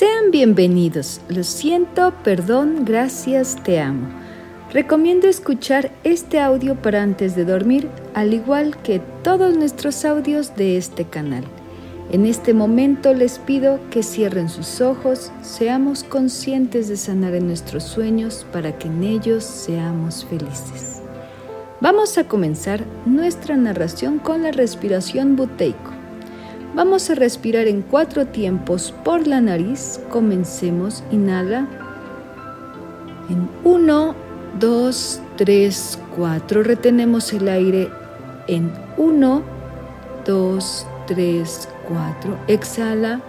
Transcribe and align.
Sean 0.00 0.30
bienvenidos. 0.30 1.20
Lo 1.28 1.44
siento, 1.44 2.14
perdón, 2.24 2.86
gracias, 2.86 3.62
te 3.62 3.80
amo. 3.80 4.08
Recomiendo 4.72 5.28
escuchar 5.28 5.90
este 6.04 6.40
audio 6.40 6.74
para 6.74 7.02
antes 7.02 7.36
de 7.36 7.44
dormir, 7.44 7.90
al 8.14 8.32
igual 8.32 8.78
que 8.78 9.02
todos 9.22 9.54
nuestros 9.58 10.06
audios 10.06 10.56
de 10.56 10.78
este 10.78 11.04
canal. 11.04 11.44
En 12.10 12.24
este 12.24 12.54
momento 12.54 13.12
les 13.12 13.38
pido 13.38 13.78
que 13.90 14.02
cierren 14.02 14.48
sus 14.48 14.80
ojos, 14.80 15.32
seamos 15.42 16.02
conscientes 16.02 16.88
de 16.88 16.96
sanar 16.96 17.34
en 17.34 17.46
nuestros 17.46 17.84
sueños 17.84 18.46
para 18.54 18.78
que 18.78 18.88
en 18.88 19.04
ellos 19.04 19.44
seamos 19.44 20.24
felices. 20.24 21.02
Vamos 21.82 22.16
a 22.16 22.24
comenzar 22.24 22.86
nuestra 23.04 23.54
narración 23.58 24.18
con 24.18 24.44
la 24.44 24.50
respiración 24.50 25.36
buteico. 25.36 25.89
Vamos 26.72 27.10
a 27.10 27.16
respirar 27.16 27.66
en 27.66 27.82
cuatro 27.82 28.26
tiempos 28.26 28.94
por 29.04 29.26
la 29.26 29.40
nariz. 29.40 30.00
Comencemos. 30.08 31.02
Inhala. 31.10 31.66
En 33.28 33.48
uno, 33.64 34.14
dos, 34.60 35.20
tres, 35.36 35.98
cuatro. 36.16 36.62
Retenemos 36.62 37.32
el 37.32 37.48
aire 37.48 37.90
en 38.46 38.72
uno, 38.96 39.42
dos, 40.24 40.86
tres, 41.08 41.68
cuatro. 41.88 42.38
Exhala. 42.46 43.20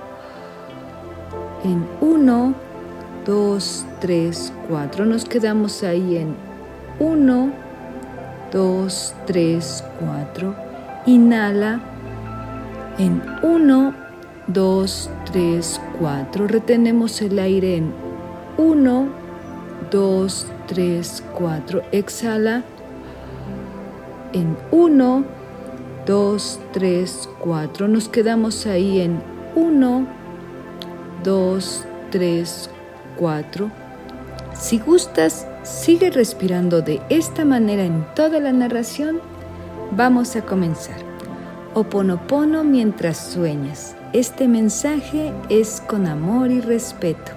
En 1.63 1.87
uno, 1.99 2.53
dos, 3.25 3.85
tres, 3.99 4.53
cuatro. 4.69 5.05
Nos 5.05 5.25
quedamos 5.25 5.81
ahí 5.81 6.17
en 6.17 6.35
uno, 6.99 7.51
dos, 8.51 9.15
tres, 9.25 9.83
cuatro. 9.99 10.55
Inhala 11.07 11.90
en 12.97 13.21
1, 13.41 13.93
2, 14.47 15.09
3, 15.31 15.81
4. 15.99 16.47
Retenemos 16.47 17.21
el 17.21 17.39
aire 17.39 17.77
en 17.77 17.93
1, 18.57 19.07
2, 19.91 20.47
3, 20.67 21.23
4. 21.33 21.81
Exhala 21.91 22.63
en 24.33 24.57
1, 24.71 25.25
2, 26.05 26.59
3, 26.73 27.29
4. 27.39 27.87
Nos 27.87 28.09
quedamos 28.09 28.65
ahí 28.65 29.01
en 29.01 29.21
1, 29.55 30.07
2, 31.23 31.85
3, 32.11 32.69
4. 33.17 33.71
Si 34.53 34.79
gustas, 34.79 35.47
sigue 35.63 36.09
respirando 36.09 36.81
de 36.81 37.01
esta 37.09 37.45
manera 37.45 37.83
en 37.83 38.05
toda 38.15 38.39
la 38.39 38.51
narración. 38.51 39.19
Vamos 39.91 40.35
a 40.35 40.41
comenzar. 40.41 41.10
Oponopono 41.73 42.65
mientras 42.65 43.17
sueñas. 43.17 43.95
Este 44.11 44.49
mensaje 44.49 45.31
es 45.47 45.79
con 45.79 46.05
amor 46.05 46.51
y 46.51 46.59
respeto. 46.59 47.31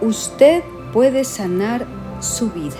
Usted 0.00 0.62
puede 0.92 1.24
sanar 1.24 1.84
su 2.20 2.48
vida. 2.52 2.76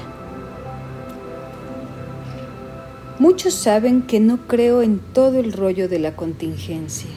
Muchos 3.18 3.54
saben 3.54 4.02
que 4.02 4.20
no 4.20 4.46
creo 4.46 4.82
en 4.82 5.00
todo 5.00 5.40
el 5.40 5.52
rollo 5.52 5.88
de 5.88 5.98
la 5.98 6.14
contingencia 6.14 7.10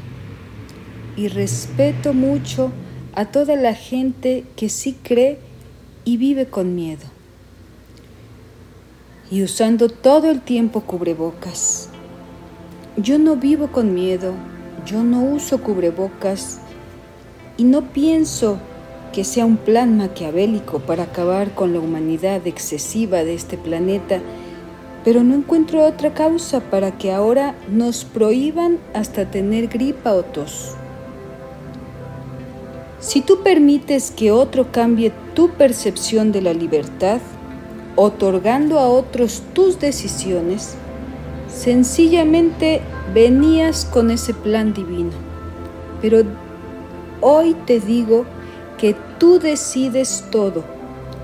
y 1.16 1.28
respeto 1.28 2.16
mucho 2.16 2.72
a 3.14 3.26
toda 3.26 3.56
la 3.56 3.76
gente 3.76 4.46
que 4.56 4.68
sí 4.68 4.98
cree 5.04 5.38
y 6.06 6.18
vive 6.18 6.48
con 6.48 6.74
miedo 6.74 7.11
y 9.32 9.44
usando 9.44 9.88
todo 9.88 10.30
el 10.30 10.42
tiempo 10.42 10.82
cubrebocas. 10.82 11.88
Yo 12.98 13.18
no 13.18 13.38
vivo 13.38 13.68
con 13.68 13.94
miedo, 13.94 14.34
yo 14.86 15.04
no 15.04 15.22
uso 15.22 15.64
cubrebocas 15.64 16.60
y 17.56 17.64
no 17.64 17.94
pienso 17.94 18.60
que 19.14 19.24
sea 19.24 19.46
un 19.46 19.56
plan 19.56 19.98
maquiavélico 19.98 20.80
para 20.80 21.04
acabar 21.04 21.56
con 21.56 21.74
la 21.74 21.80
humanidad 21.80 22.46
excesiva 22.46 23.24
de 23.24 23.34
este 23.34 23.58
planeta, 23.58 24.20
pero 25.06 25.24
no 25.24 25.36
encuentro 25.36 25.86
otra 25.86 26.14
causa 26.14 26.60
para 26.60 26.98
que 26.98 27.14
ahora 27.14 27.56
nos 27.70 28.04
prohíban 28.04 28.80
hasta 28.94 29.32
tener 29.32 29.68
gripa 29.68 30.14
o 30.14 30.24
tos. 30.24 30.76
Si 33.00 33.22
tú 33.22 33.42
permites 33.44 34.12
que 34.12 34.32
otro 34.32 34.72
cambie 34.72 35.12
tu 35.34 35.50
percepción 35.52 36.32
de 36.32 36.42
la 36.42 36.54
libertad, 36.54 37.20
otorgando 37.96 38.80
a 38.80 38.88
otros 38.88 39.44
tus 39.54 39.80
decisiones, 39.80 40.76
sencillamente 41.48 42.82
venías 43.14 43.86
con 43.86 44.12
ese 44.12 44.34
plan 44.34 44.74
divino. 44.74 45.12
Pero 46.02 46.24
hoy 47.20 47.56
te 47.66 47.80
digo 47.80 48.26
que 48.78 48.96
tú 49.20 49.40
decides 49.40 50.26
todo 50.32 50.64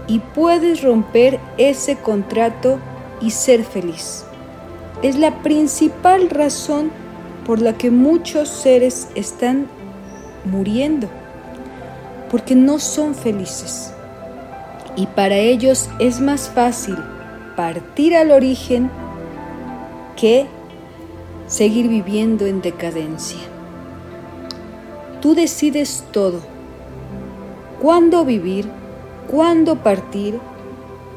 y 0.07 0.19
puedes 0.19 0.83
romper 0.83 1.39
ese 1.57 1.97
contrato 1.97 2.79
y 3.21 3.31
ser 3.31 3.63
feliz. 3.63 4.23
Es 5.01 5.17
la 5.17 5.41
principal 5.41 6.29
razón 6.29 6.91
por 7.45 7.61
la 7.61 7.73
que 7.73 7.91
muchos 7.91 8.49
seres 8.49 9.07
están 9.15 9.67
muriendo, 10.45 11.07
porque 12.29 12.55
no 12.55 12.79
son 12.79 13.15
felices 13.15 13.93
y 14.97 15.05
para 15.05 15.35
ellos 15.35 15.89
es 15.99 16.19
más 16.19 16.49
fácil 16.49 16.97
partir 17.55 18.15
al 18.17 18.31
origen 18.31 18.89
que 20.15 20.47
seguir 21.45 21.87
viviendo 21.87 22.47
en 22.47 22.61
decadencia. 22.61 23.39
Tú 25.21 25.35
decides 25.35 26.03
todo. 26.11 26.41
Cuándo 27.79 28.25
vivir, 28.25 28.67
cuándo 29.29 29.75
partir, 29.83 30.39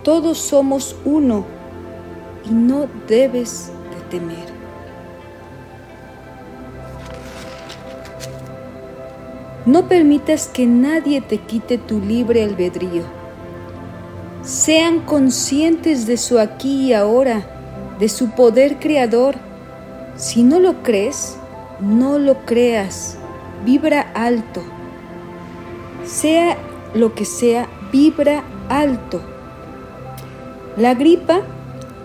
todos 0.04 0.36
somos 0.36 0.94
uno 1.06 1.46
y 2.44 2.52
no 2.52 2.86
debes 3.08 3.72
de 3.94 4.18
temer. 4.18 4.60
No 9.64 9.88
permitas 9.88 10.48
que 10.48 10.66
nadie 10.66 11.22
te 11.22 11.38
quite 11.38 11.78
tu 11.78 11.98
libre 12.00 12.44
albedrío 12.44 13.19
sean 14.42 15.00
conscientes 15.00 16.06
de 16.06 16.16
su 16.16 16.38
aquí 16.38 16.88
y 16.88 16.92
ahora, 16.92 17.46
de 17.98 18.08
su 18.08 18.30
poder 18.30 18.78
creador. 18.78 19.36
Si 20.16 20.42
no 20.42 20.58
lo 20.58 20.82
crees, 20.82 21.36
no 21.80 22.18
lo 22.18 22.44
creas. 22.46 23.16
Vibra 23.64 24.00
alto. 24.14 24.62
Sea 26.06 26.56
lo 26.94 27.14
que 27.14 27.24
sea, 27.24 27.68
vibra 27.92 28.42
alto. 28.68 29.20
La 30.76 30.94
gripa 30.94 31.42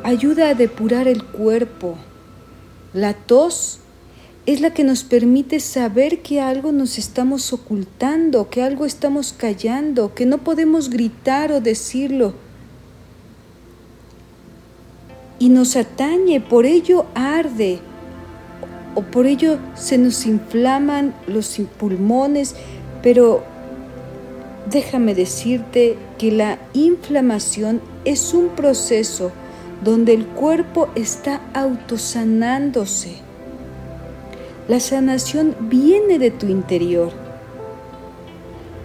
ayuda 0.04 0.50
a 0.50 0.54
depurar 0.54 1.08
el 1.08 1.24
cuerpo. 1.24 1.98
La 2.94 3.14
tos 3.14 3.80
es 4.46 4.62
la 4.62 4.72
que 4.72 4.84
nos 4.84 5.04
permite 5.04 5.60
saber 5.60 6.22
que 6.22 6.40
algo 6.40 6.72
nos 6.72 7.00
estamos 7.00 7.52
ocultando, 7.52 8.50
que 8.50 8.62
algo 8.62 8.86
estamos 8.86 9.34
callando, 9.34 10.14
que 10.14 10.28
no 10.28 10.38
podemos 10.38 10.90
gritar 10.92 11.52
o 11.52 11.62
decirlo. 11.62 12.34
Y 15.40 15.50
nos 15.50 15.76
atañe, 15.76 16.42
por 16.42 16.68
ello 16.68 17.08
arde, 17.16 17.80
o 18.94 19.02
por 19.02 19.26
ello 19.26 19.58
se 19.74 19.98
nos 19.98 20.26
inflaman 20.28 21.16
los 21.28 21.60
pulmones, 21.80 22.56
pero 23.02 23.44
déjame 24.70 25.16
decirte 25.16 25.98
que 26.20 26.32
la 26.32 26.60
inflamación 26.74 27.82
es 28.06 28.34
un 28.34 28.50
proceso 28.50 29.32
donde 29.84 30.14
el 30.14 30.26
cuerpo 30.28 30.88
está 30.96 31.42
autosanándose 31.54 33.25
la 34.68 34.80
sanación 34.80 35.56
viene 35.62 36.18
de 36.18 36.32
tu 36.32 36.48
interior. 36.48 37.12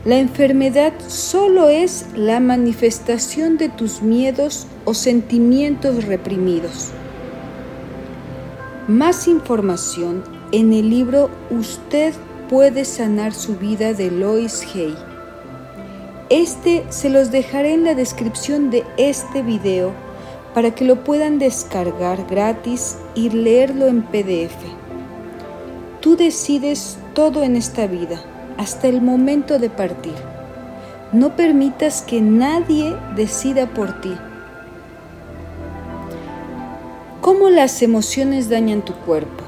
La 0.05 0.19
enfermedad 0.19 0.93
solo 1.09 1.69
es 1.69 2.07
la 2.15 2.41
manifestación 2.41 3.57
de 3.57 3.69
tus 3.69 4.03
miedos 4.03 4.67
o 4.85 4.95
sentimientos 4.95 6.05
reprimidos. 6.05 6.91
Más 8.89 9.29
información 9.29 10.23
en 10.53 10.73
el 10.73 10.91
libro 10.91 11.31
Usted 11.51 12.15
puede 12.49 12.85
sanar 12.85 13.33
su 13.33 13.57
vida 13.57 13.95
de 13.95 14.11
Lois 14.11 14.67
Hay. 14.75 14.97
Este 16.29 16.85
se 16.91 17.09
los 17.09 17.31
dejaré 17.31 17.75
en 17.75 17.85
la 17.85 17.95
descripción 17.95 18.71
de 18.71 18.85
este 18.97 19.43
video 19.43 19.93
para 20.55 20.75
que 20.75 20.85
lo 20.85 21.05
puedan 21.05 21.39
descargar 21.39 22.27
gratis 22.29 22.97
y 23.15 23.31
leerlo 23.31 23.87
en 23.87 24.03
PDF. 24.03 24.90
Tú 26.01 26.17
decides 26.17 26.99
todo 27.15 27.43
en 27.43 27.57
esta 27.57 27.87
vida, 27.87 28.23
hasta 28.57 28.89
el 28.89 29.03
momento 29.03 29.59
de 29.59 29.69
partir. 29.69 30.15
No 31.13 31.37
permitas 31.37 32.03
que 32.03 32.21
nadie 32.21 32.95
decida 33.17 33.67
por 33.67 34.01
ti. 34.01 34.15
¿Cómo 37.21 37.41
¿Cómo 37.41 37.49
las 37.49 37.81
emociones 37.83 38.49
dañan 38.49 38.83
tu 38.83 38.93
cuerpo? 38.93 39.45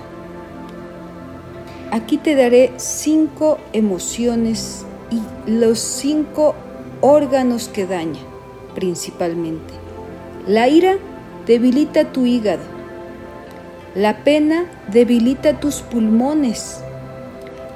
Aquí 1.90 2.16
te 2.16 2.34
daré 2.34 2.72
cinco 2.76 3.58
emociones 3.72 4.84
y 5.10 5.50
los 5.50 5.78
cinco 5.78 6.54
órganos 7.00 7.68
que 7.68 7.86
daña 7.86 8.20
principalmente. 8.74 9.74
La 10.46 10.68
ira 10.68 10.96
debilita 11.46 12.12
tu 12.12 12.24
hígado. 12.24 12.71
La 13.94 14.24
pena 14.24 14.64
debilita 14.90 15.60
tus 15.60 15.82
pulmones. 15.82 16.82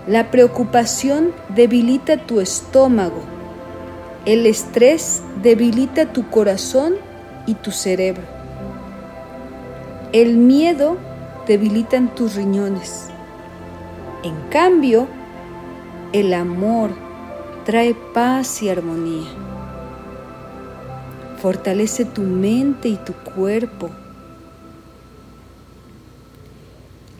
La 0.06 0.30
preocupación 0.30 1.34
debilita 1.50 2.16
tu 2.16 2.40
estómago. 2.40 3.20
El 4.24 4.46
estrés 4.46 5.22
debilita 5.42 6.14
tu 6.14 6.30
corazón 6.30 6.94
y 7.44 7.52
tu 7.52 7.70
cerebro. 7.70 8.22
El 10.14 10.38
miedo 10.38 10.96
debilita 11.46 12.00
tus 12.14 12.34
riñones. 12.34 13.08
En 14.22 14.40
cambio, 14.48 15.08
el 16.14 16.32
amor 16.32 16.92
trae 17.66 17.94
paz 18.14 18.62
y 18.62 18.70
armonía. 18.70 19.28
Fortalece 21.42 22.06
tu 22.06 22.22
mente 22.22 22.88
y 22.88 22.96
tu 22.96 23.12
cuerpo. 23.12 23.90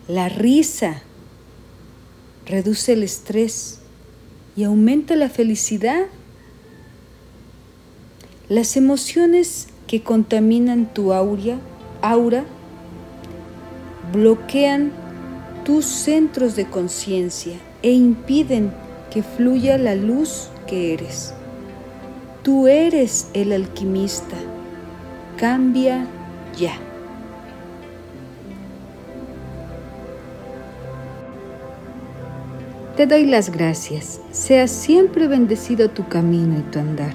La 0.09 0.29
risa 0.29 1.03
reduce 2.47 2.93
el 2.93 3.03
estrés 3.03 3.81
y 4.57 4.63
aumenta 4.63 5.17
la 5.17 5.29
felicidad. 5.29 6.07
Las 8.49 8.77
emociones 8.77 9.67
que 9.89 10.03
contaminan 10.03 10.95
tu 10.95 11.13
aura, 11.13 11.59
aura 12.03 12.45
bloquean 14.13 14.93
tus 15.65 15.85
centros 15.85 16.55
de 16.55 16.67
conciencia 16.67 17.57
e 17.83 17.91
impiden 17.91 18.73
que 19.11 19.25
fluya 19.25 19.77
la 19.77 19.97
luz 19.97 20.51
que 20.69 20.95
eres. 20.95 21.35
Tú 22.45 22.69
eres 22.69 23.29
el 23.35 23.51
alquimista. 23.51 24.37
Cambia 25.37 26.07
ya. 26.57 26.86
Te 32.97 33.07
doy 33.07 33.27
las 33.27 33.51
gracias. 33.51 34.23
Sea 34.31 34.67
siempre 34.69 35.29
bendecido 35.29 35.91
tu 35.91 36.09
camino 36.09 36.59
y 36.59 36.63
tu 36.63 36.79
andar. 36.79 37.13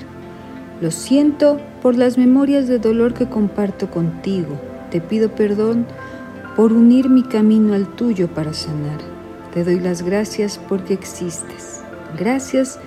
Lo 0.80 0.92
siento 0.92 1.60
por 1.82 1.96
las 1.96 2.20
memorias 2.20 2.68
de 2.68 2.78
dolor 2.78 3.16
que 3.16 3.28
comparto 3.28 3.90
contigo. 3.90 4.62
Te 4.92 5.02
pido 5.02 5.34
perdón 5.34 5.88
por 6.56 6.72
unir 6.72 7.10
mi 7.10 7.24
camino 7.24 7.74
al 7.74 7.88
tuyo 7.88 8.28
para 8.28 8.54
sanar. 8.54 9.00
Te 9.56 9.64
doy 9.64 9.80
las 9.80 10.04
gracias 10.04 10.60
porque 10.70 10.94
existes. 10.94 11.82
Gracias 12.16 12.78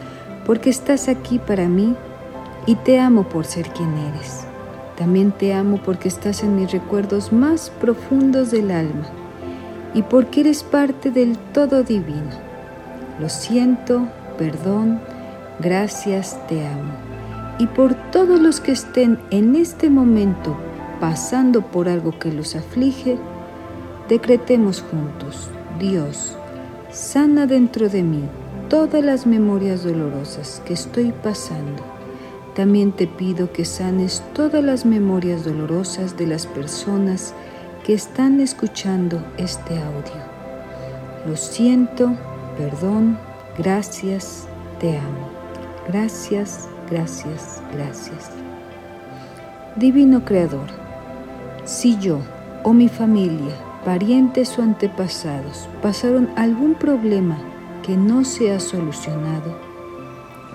porque 0.46 0.70
estás 0.70 1.08
aquí 1.08 1.40
para 1.40 1.66
mí 1.66 1.96
y 2.64 2.76
te 2.76 3.00
amo 3.00 3.28
por 3.28 3.44
ser 3.44 3.70
quien 3.70 3.92
eres. 4.14 4.44
También 4.96 5.32
te 5.32 5.52
amo 5.52 5.80
porque 5.84 6.06
estás 6.06 6.44
en 6.44 6.54
mis 6.54 6.70
recuerdos 6.70 7.32
más 7.32 7.70
profundos 7.70 8.52
del 8.52 8.70
alma 8.70 9.08
y 9.94 10.02
porque 10.02 10.42
eres 10.42 10.62
parte 10.62 11.10
del 11.10 11.36
todo 11.52 11.82
divino. 11.82 12.53
Lo 13.20 13.28
siento, 13.28 14.08
perdón, 14.38 15.00
gracias, 15.60 16.38
te 16.48 16.66
amo. 16.66 16.92
Y 17.58 17.66
por 17.68 17.94
todos 18.10 18.40
los 18.40 18.60
que 18.60 18.72
estén 18.72 19.18
en 19.30 19.54
este 19.54 19.90
momento 19.90 20.56
pasando 21.00 21.62
por 21.62 21.88
algo 21.88 22.18
que 22.18 22.32
los 22.32 22.56
aflige, 22.56 23.18
Decretemos 24.08 24.82
juntos, 24.82 25.48
Dios, 25.78 26.36
sana 26.90 27.46
dentro 27.46 27.88
de 27.88 28.02
mí 28.02 28.28
todas 28.68 29.02
las 29.02 29.26
memorias 29.26 29.82
dolorosas 29.82 30.60
que 30.66 30.74
estoy 30.74 31.10
pasando. 31.22 31.82
También 32.54 32.92
te 32.92 33.06
pido 33.06 33.50
que 33.50 33.64
sanes 33.64 34.22
todas 34.34 34.62
las 34.62 34.84
memorias 34.84 35.42
dolorosas 35.42 36.18
de 36.18 36.26
las 36.26 36.46
personas 36.46 37.32
que 37.86 37.94
están 37.94 38.40
escuchando 38.40 39.24
este 39.38 39.78
audio. 39.78 40.22
Lo 41.26 41.38
siento, 41.38 42.12
perdón, 42.56 43.18
gracias, 43.58 44.46
te 44.80 44.96
amo. 44.96 45.30
Gracias, 45.88 46.68
gracias, 46.90 47.62
gracias. 47.72 48.30
Divino 49.76 50.24
Creador, 50.24 50.68
si 51.64 51.98
yo 51.98 52.20
o 52.62 52.72
mi 52.72 52.88
familia 52.88 53.54
parientes 53.84 54.58
o 54.58 54.62
antepasados 54.62 55.68
pasaron 55.82 56.30
algún 56.36 56.74
problema 56.74 57.38
que 57.82 57.96
no 57.96 58.24
se 58.24 58.52
ha 58.52 58.60
solucionado, 58.60 59.58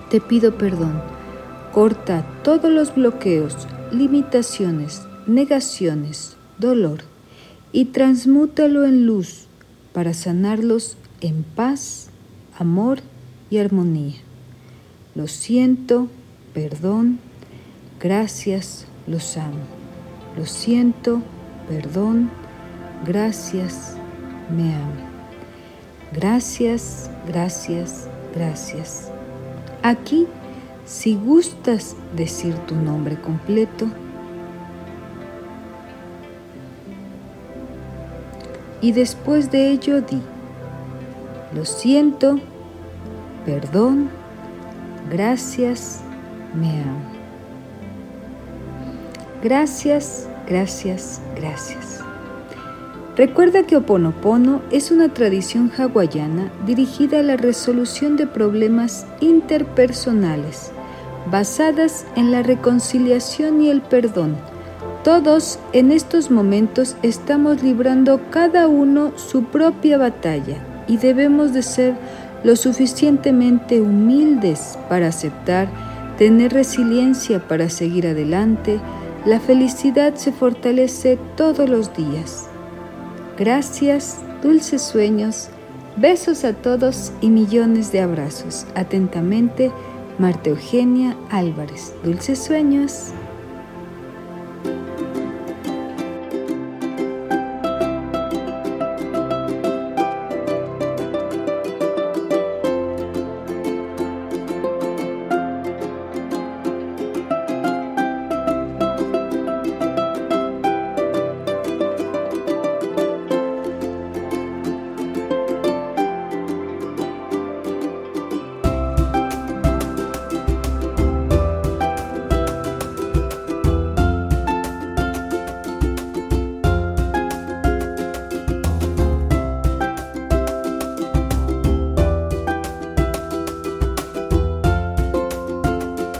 te 0.10 0.20
pido 0.20 0.58
perdón. 0.58 1.02
Corta 1.72 2.26
todos 2.44 2.72
los 2.72 2.96
bloqueos, 2.96 3.68
limitaciones, 3.92 5.04
negaciones, 5.28 6.36
dolor 6.58 7.02
y 7.72 7.86
transmútalo 7.86 8.86
en 8.86 9.06
luz 9.06 9.46
para 9.94 10.14
sanarlos 10.14 10.98
en 11.22 11.44
paz, 11.44 12.10
amor 12.58 13.00
y 13.50 13.58
armonía. 13.58 14.16
Lo 15.16 15.28
siento, 15.28 16.08
perdón, 16.54 17.20
gracias, 18.00 18.86
los 19.08 19.38
amo. 19.38 19.66
Lo 20.38 20.46
siento, 20.46 21.22
perdón, 21.68 22.30
gracias, 23.06 23.96
me 24.56 24.74
amo. 24.76 25.10
Gracias, 26.14 27.10
gracias, 27.28 28.08
gracias. 28.36 29.12
Aquí, 29.84 30.28
si 30.86 31.16
gustas 31.16 31.96
decir 32.16 32.56
tu 32.68 32.76
nombre 32.76 33.20
completo, 33.20 33.88
y 38.82 38.92
después 38.92 39.52
de 39.52 39.72
ello 39.72 40.02
di, 40.02 40.22
lo 41.54 41.66
siento, 41.66 42.40
perdón, 43.46 44.10
gracias, 45.10 46.02
me 46.54 46.70
amo. 46.82 47.10
Gracias, 49.42 50.30
gracias, 50.48 51.22
gracias. 51.36 52.02
Recuerda 53.16 53.64
que 53.64 53.78
Oponopono 53.78 54.62
es 54.72 54.92
una 54.92 55.14
tradición 55.14 55.72
hawaiana 55.76 56.52
dirigida 56.66 57.20
a 57.20 57.24
la 57.24 57.36
resolución 57.36 58.16
de 58.16 58.28
problemas 58.28 59.08
interpersonales, 59.20 60.72
basadas 61.32 62.06
en 62.16 62.32
la 62.32 62.44
reconciliación 62.44 63.62
y 63.62 63.70
el 63.70 63.82
perdón. 63.82 64.38
Todos 65.04 65.60
en 65.74 65.92
estos 65.92 66.30
momentos 66.30 66.96
estamos 67.02 67.64
librando 67.64 68.22
cada 68.30 68.68
uno 68.68 69.14
su 69.18 69.44
propia 69.46 69.98
batalla 69.98 70.69
y 70.90 70.98
debemos 70.98 71.54
de 71.54 71.62
ser 71.62 71.96
lo 72.44 72.56
suficientemente 72.56 73.80
humildes 73.80 74.78
para 74.90 75.08
aceptar, 75.08 75.70
tener 76.18 76.52
resiliencia 76.52 77.48
para 77.48 77.70
seguir 77.70 78.08
adelante. 78.08 78.80
La 79.26 79.40
felicidad 79.40 80.16
se 80.16 80.32
fortalece 80.32 81.18
todos 81.38 81.70
los 81.70 81.96
días. 81.96 82.48
Gracias, 83.38 84.18
dulces 84.42 84.82
sueños, 84.82 85.50
besos 85.96 86.44
a 86.44 86.54
todos 86.54 87.14
y 87.22 87.30
millones 87.30 87.92
de 87.92 88.02
abrazos. 88.02 88.66
Atentamente, 88.76 89.72
Marta 90.18 90.50
Eugenia 90.50 91.16
Álvarez. 91.30 91.94
Dulces 92.04 92.40
sueños. 92.40 93.14